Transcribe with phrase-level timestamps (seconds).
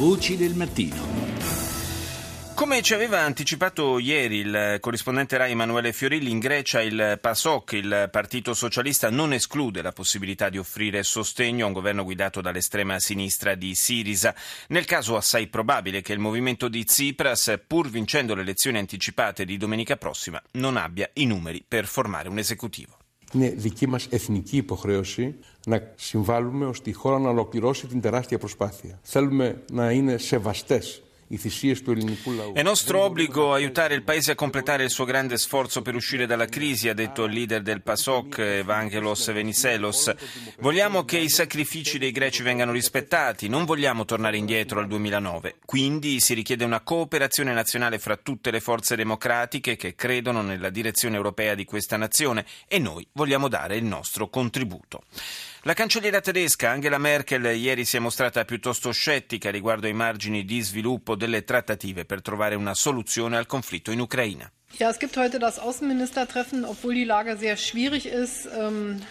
[0.00, 0.96] Voci del mattino.
[2.54, 8.08] Come ci aveva anticipato ieri il corrispondente Rai Emanuele Fiorilli, in Grecia il PASOK, il
[8.10, 13.54] Partito Socialista, non esclude la possibilità di offrire sostegno a un governo guidato dall'estrema sinistra
[13.54, 14.34] di Sirisa.
[14.68, 19.58] Nel caso assai probabile che il movimento di Tsipras, pur vincendo le elezioni anticipate di
[19.58, 22.99] domenica prossima, non abbia i numeri per formare un esecutivo.
[23.32, 25.34] Είναι δική μας εθνική υποχρέωση
[25.66, 28.98] να συμβάλλουμε ώστε η χώρα να ολοκληρώσει την τεράστια προσπάθεια.
[29.02, 31.02] Θέλουμε να είναι σεβαστές
[32.52, 36.46] È nostro obbligo aiutare il Paese a completare il suo grande sforzo per uscire dalla
[36.46, 40.12] crisi, ha detto il leader del PASOK, Evangelos Veniselos.
[40.58, 45.58] Vogliamo che i sacrifici dei greci vengano rispettati, non vogliamo tornare indietro al 2009.
[45.64, 51.14] Quindi si richiede una cooperazione nazionale fra tutte le forze democratiche che credono nella direzione
[51.14, 55.04] europea di questa nazione e noi vogliamo dare il nostro contributo.
[55.64, 60.62] La cancelliera tedesca Angela Merkel ieri si è mostrata piuttosto scettica riguardo ai margini di
[60.62, 64.50] sviluppo delle trattative per trovare una soluzione al conflitto in Ucraina.
[64.78, 66.64] Ja, es gibt heute das Außenministertreffen.
[66.64, 69.02] Obwohl die Lage sehr schwierig ist, ähm,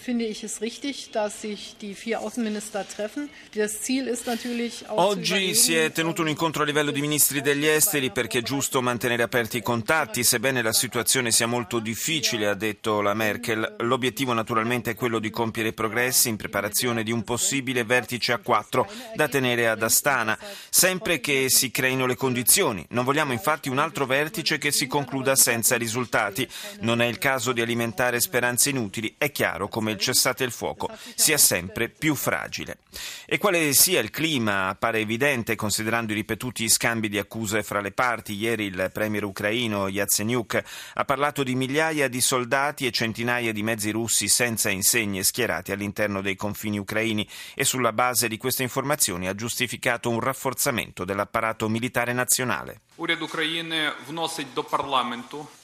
[0.00, 3.28] finde ich es richtig, dass sich die vier Außenminister treffen.
[3.54, 7.40] Das Ziel ist natürlich auch Oggi si è tenuto un incontro a livello di ministri
[7.40, 12.48] degli esteri perché è giusto mantenere aperti i contatti, sebbene la situazione sia molto difficile,
[12.48, 13.76] ha detto la Merkel.
[13.80, 18.90] L'obiettivo naturalmente è quello di compiere progressi in preparazione di un possibile vertice a quattro
[19.14, 20.36] da tenere ad Astana,
[20.70, 22.84] sempre che si creino le condizioni.
[22.90, 25.01] Non vogliamo infatti un altro vertice che si concluda
[25.35, 26.47] senza risultati.
[26.81, 30.89] Non è il caso di alimentare speranze inutili, è chiaro come il cessate il fuoco
[31.15, 32.79] sia sempre più fragile.
[33.25, 37.91] E quale sia il clima appare evidente considerando i ripetuti scambi di accuse fra le
[37.91, 38.33] parti.
[38.33, 43.91] Ieri il premier ucraino Yatsenyuk ha parlato di migliaia di soldati e centinaia di mezzi
[43.91, 49.35] russi senza insegne schierati all'interno dei confini ucraini e sulla base di queste informazioni ha
[49.35, 52.81] giustificato un rafforzamento dell'apparato militare nazionale.
[52.97, 54.90] Уряд України вносить до парламенту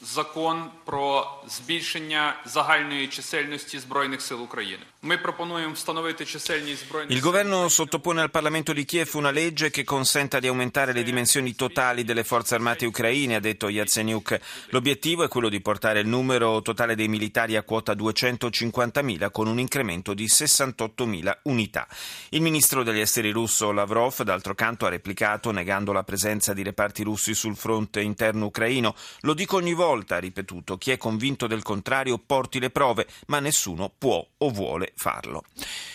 [0.01, 4.83] закон про збільшення загальної чисельності збройних сил України.
[5.01, 9.83] Ми пропонуємо встановити чисельність збройних Il governo sottopone al Parlamento di Kiev una legge che
[9.83, 14.39] consenta di aumentare le dimensioni totali delle forze armate ucraine, ha detto Yatsenyuk.
[14.69, 19.59] L'obiettivo è quello di portare il numero totale dei militari a quota 250.000 con un
[19.59, 21.87] incremento di 68.000 unità.
[22.29, 27.03] Il ministro degli esteri russo Lavrov, d'altro canto, ha replicato negando la presenza di reparti
[27.03, 28.95] russi russi sul fronte interno ucraino.
[29.22, 33.40] lo dico ogni volta, ha ripetuto, chi è convinto del contrario porti le prove, ma
[33.40, 35.44] nessuno può o vuole farlo.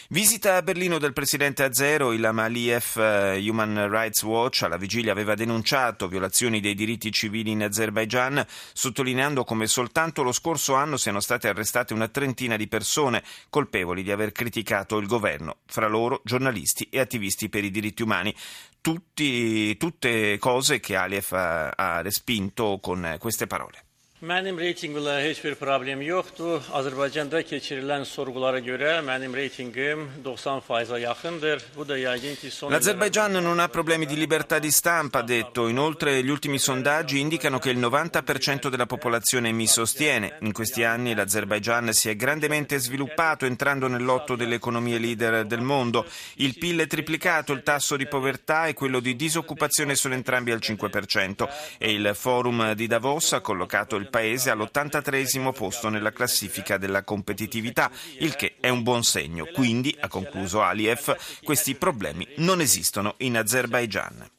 [0.09, 5.35] Visita a Berlino del presidente Azero, Ilham Aliyev, eh, Human Rights Watch, alla vigilia aveva
[5.35, 11.47] denunciato violazioni dei diritti civili in Azerbaigian, sottolineando come soltanto lo scorso anno siano state
[11.47, 16.99] arrestate una trentina di persone colpevoli di aver criticato il governo, fra loro giornalisti e
[16.99, 18.35] attivisti per i diritti umani.
[18.83, 23.85] Tutti, tutte cose che Aliyev ha, ha respinto con queste parole.
[24.23, 26.61] Mənim reytinqlə heç bir problem yoxdur.
[26.79, 31.65] Azərbaycanda keçirilən sorğulara görə mənim reytinqim 90%-a yaxındır.
[31.75, 35.67] Bu da yəqin ki son L'Azerbaigian non ha problemi di libertà di stampa, ha detto.
[35.67, 40.37] Inoltre gli ultimi sondaggi indicano che il 90% della popolazione mi sostiene.
[40.39, 45.59] In questi anni l'Azerbaigian si è grandemente sviluppato entrando nel lotto delle economie leader del
[45.59, 46.05] mondo.
[46.35, 50.59] Il PIL è triplicato, il tasso di povertà e quello di disoccupazione sono entrambi al
[50.61, 57.03] 5% e il forum di Davos ha collocato il paese all'83 posto nella classifica della
[57.03, 59.47] competitività, il che è un buon segno.
[59.51, 64.29] Quindi, ha concluso Aliyev, questi problemi non esistono in Azerbaigian.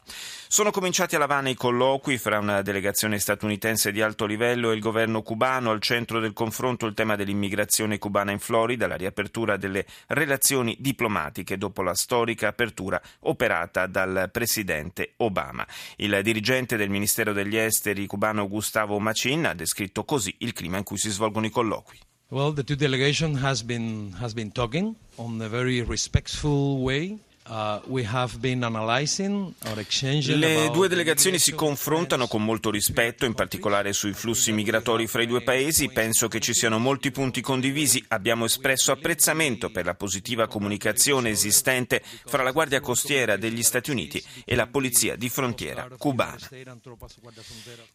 [0.55, 4.81] Sono cominciati a Lavana i colloqui fra una delegazione statunitense di alto livello e il
[4.81, 5.73] governo cubano.
[5.73, 11.59] Al centro del confronto il tema dell'immigrazione cubana in Florida, la riapertura delle relazioni diplomatiche
[11.59, 15.67] dopo la storica apertura operata dal presidente Obama.
[15.97, 20.85] Il dirigente del Ministero degli Esteri cubano Gustavo Machin ha descritto così il clima in
[20.85, 21.99] cui si svolgono i colloqui.
[22.29, 27.19] Well, the two delegation has been has been talking on a very respectful way.
[27.47, 27.79] Uh,
[30.29, 35.27] Le due delegazioni si confrontano con molto rispetto, in particolare sui flussi migratori fra i
[35.27, 35.91] due paesi.
[35.91, 38.03] Penso che ci siano molti punti condivisi.
[38.09, 44.25] Abbiamo espresso apprezzamento per la positiva comunicazione esistente fra la Guardia Costiera degli Stati Uniti
[44.47, 46.49] e la Polizia di Frontiera cubana.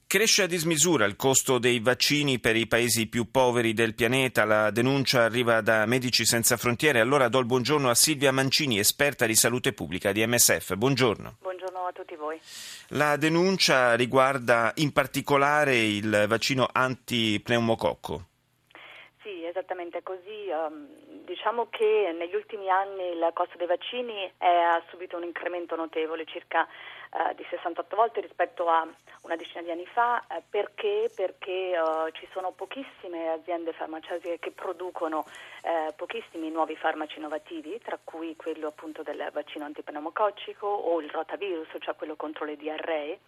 [0.06, 4.46] Cresce a dismisura il costo dei vaccini per i paesi più poveri del pianeta.
[4.46, 7.00] La denuncia arriva da Medici Senza Frontiere.
[7.00, 10.76] Allora do il buongiorno a Silvia Mancini, esperta di salute pubblica di MSF.
[10.76, 11.38] Buongiorno.
[11.40, 12.38] Buongiorno a tutti voi.
[12.90, 18.26] La denuncia riguarda in particolare il vaccino antipneumococco.
[19.24, 20.50] Sì, esattamente così.
[20.52, 20.88] Um,
[21.30, 26.68] diciamo che negli ultimi anni il costo dei vaccini ha subito un incremento notevole, circa
[27.12, 28.88] eh, di 68 volte rispetto a
[29.22, 31.10] una decina di anni fa, eh, perché?
[31.16, 35.26] Perché eh, ci sono pochissime aziende farmaceutiche che producono
[35.62, 41.70] eh, pochissimi nuovi farmaci innovativi, tra cui quello appunto del vaccino antipneumococcico o il rotavirus,
[41.80, 43.20] cioè quello contro le diarree.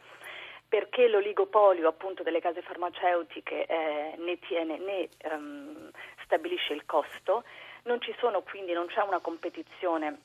[0.68, 5.92] Perché l'oligopolio appunto delle case farmaceutiche eh, ne, tiene, ne um,
[6.24, 7.44] stabilisce il costo,
[7.84, 10.20] non ci sono quindi, non c'è una competizione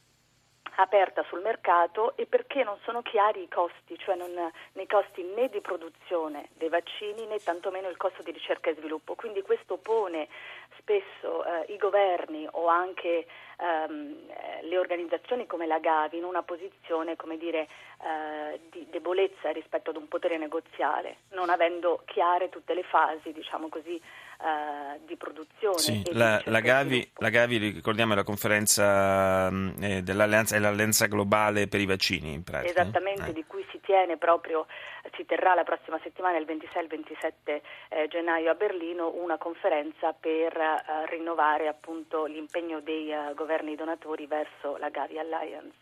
[0.76, 4.30] aperta sul mercato e perché non sono chiari i costi, cioè non,
[4.72, 9.14] nei costi né di produzione dei vaccini né tantomeno il costo di ricerca e sviluppo.
[9.14, 10.28] Quindi questo pone
[10.78, 13.26] spesso eh, i governi o anche
[13.58, 14.14] ehm,
[14.62, 17.68] le organizzazioni come la Gavi in una posizione come dire,
[18.02, 23.68] eh, di debolezza rispetto ad un potere negoziale, non avendo chiare tutte le fasi, diciamo
[23.68, 25.78] così, eh, di produzione.
[25.78, 31.06] Sì, la, la, Gavi, la, Gavi, ricordiamo, è la conferenza mm, eh, dell'alleanza, è l'alleanza
[31.06, 32.70] globale per i vaccini, in pratica.
[32.70, 33.32] Esattamente, eh.
[33.32, 34.66] di cui si tiene proprio,
[35.14, 39.38] si terrà la prossima settimana, il 26 e il 27 eh, gennaio a Berlino, una
[39.38, 45.78] conferenza per eh, rinnovare appunto l'impegno dei uh, governi donatori verso la Gavi Alliance.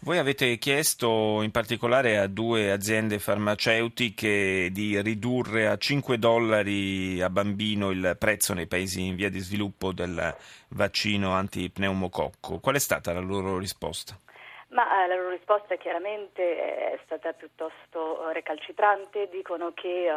[0.00, 7.30] Voi avete chiesto in particolare a due aziende farmaceutiche di ridurre a 5 dollari a
[7.30, 10.36] bambino il prezzo nei paesi in via di sviluppo del
[10.68, 12.60] vaccino antipneumococco.
[12.60, 14.18] Qual è stata la loro risposta?
[14.68, 20.08] Ma eh, la loro risposta chiaramente è stata piuttosto eh, recalcitrante, dicono che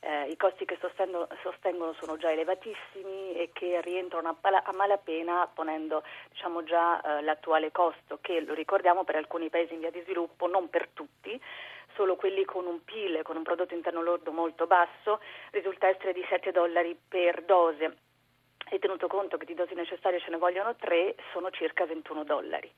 [0.00, 6.02] eh, i costi che sostengono, sono già elevatissimi e che rientrano a, a malapena ponendo
[6.30, 10.46] diciamo, già uh, l'attuale costo che, lo ricordiamo, per alcuni paesi in via di sviluppo,
[10.46, 11.38] non per tutti,
[11.94, 16.24] solo quelli con un PIL, con un prodotto interno lordo molto basso, risulta essere di
[16.28, 17.96] 7 dollari per dose.
[18.70, 22.72] E tenuto conto che di dosi necessarie ce ne vogliono 3, sono circa 21 dollari.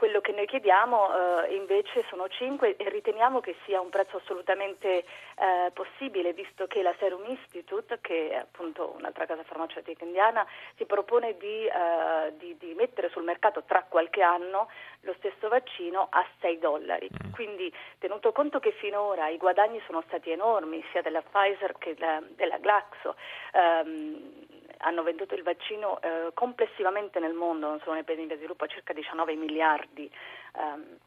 [0.00, 5.04] Quello che noi chiediamo eh, invece sono 5 e riteniamo che sia un prezzo assolutamente
[5.04, 10.86] eh, possibile, visto che la Serum Institute, che è appunto un'altra casa farmaceutica indiana, si
[10.86, 14.70] propone di, eh, di, di mettere sul mercato tra qualche anno
[15.02, 17.06] lo stesso vaccino a 6 dollari.
[17.12, 17.32] Mm.
[17.32, 22.22] Quindi tenuto conto che finora i guadagni sono stati enormi, sia della Pfizer che della,
[22.36, 23.16] della Glaxo,
[23.52, 24.48] ehm,
[24.82, 28.42] hanno venduto il vaccino eh, complessivamente nel mondo, non solo nei paesi in via di
[28.42, 30.10] sviluppo, a circa 19 miliardi.
[30.54, 30.98] Um,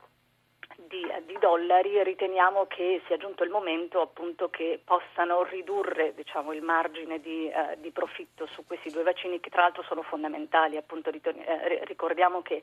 [0.93, 6.61] di, di, dollari riteniamo che sia giunto il momento appunto che possano ridurre diciamo, il
[6.61, 10.77] margine di, eh, di, profitto su questi due vaccini che tra l'altro sono fondamentali.
[10.77, 12.61] Appunto, eh, ricordiamo che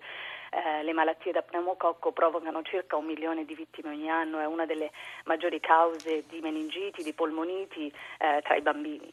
[0.51, 4.65] eh, le malattie da pneumococco provocano circa un milione di vittime ogni anno, è una
[4.65, 4.93] delle
[5.25, 9.13] maggiori cause di meningiti, di polmoniti eh, tra i bambini.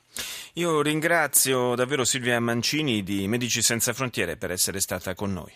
[0.54, 5.54] Io ringrazio davvero Silvia Mancini di Medici Senza Frontiere per essere stata con noi.